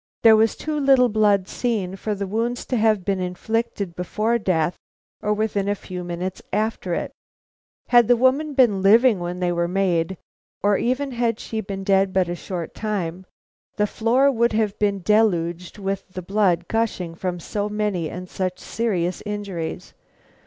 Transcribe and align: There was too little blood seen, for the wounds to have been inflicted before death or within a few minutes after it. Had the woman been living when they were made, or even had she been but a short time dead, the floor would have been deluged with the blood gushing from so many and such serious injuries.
There 0.23 0.35
was 0.35 0.55
too 0.55 0.79
little 0.79 1.09
blood 1.09 1.47
seen, 1.47 1.95
for 1.95 2.15
the 2.15 2.25
wounds 2.25 2.65
to 2.65 2.75
have 2.75 3.05
been 3.05 3.19
inflicted 3.19 3.95
before 3.95 4.39
death 4.39 4.75
or 5.21 5.31
within 5.31 5.69
a 5.69 5.75
few 5.75 6.03
minutes 6.03 6.41
after 6.51 6.95
it. 6.95 7.11
Had 7.89 8.07
the 8.07 8.17
woman 8.17 8.55
been 8.55 8.81
living 8.81 9.19
when 9.19 9.39
they 9.39 9.51
were 9.51 9.67
made, 9.67 10.17
or 10.63 10.75
even 10.75 11.11
had 11.11 11.39
she 11.39 11.61
been 11.61 11.83
but 11.83 12.27
a 12.27 12.33
short 12.33 12.73
time 12.73 13.21
dead, 13.21 13.27
the 13.77 13.85
floor 13.85 14.31
would 14.31 14.53
have 14.53 14.79
been 14.79 15.03
deluged 15.03 15.77
with 15.77 16.07
the 16.09 16.23
blood 16.23 16.67
gushing 16.67 17.13
from 17.13 17.39
so 17.39 17.69
many 17.69 18.09
and 18.09 18.27
such 18.27 18.57
serious 18.57 19.21
injuries. 19.23 19.93